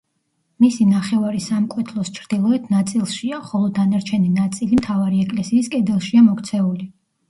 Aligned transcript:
მისი 0.63 0.87
ნახევარი 0.93 1.41
სამკვეთლოს 1.47 2.09
ჩრდილოეთ 2.17 2.67
ნაწილშია, 2.77 3.43
ხოლო 3.53 3.71
დანარჩენი 3.79 4.35
ნაწილი 4.41 4.85
მთავარი 4.85 5.25
ეკლესიის 5.31 5.75
კედელშია 5.79 6.31
მოქცეული. 6.35 6.95